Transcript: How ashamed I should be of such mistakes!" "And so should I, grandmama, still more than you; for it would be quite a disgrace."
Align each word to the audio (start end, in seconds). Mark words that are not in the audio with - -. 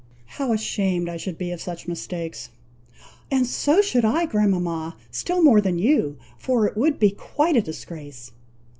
How 0.41 0.51
ashamed 0.51 1.07
I 1.09 1.17
should 1.17 1.37
be 1.37 1.51
of 1.51 1.61
such 1.61 1.87
mistakes!" 1.87 2.49
"And 3.29 3.45
so 3.45 3.81
should 3.83 4.03
I, 4.03 4.25
grandmama, 4.25 4.95
still 5.11 5.43
more 5.43 5.61
than 5.61 5.77
you; 5.77 6.17
for 6.39 6.65
it 6.65 6.75
would 6.75 6.97
be 6.97 7.11
quite 7.11 7.55
a 7.55 7.61
disgrace." 7.61 8.31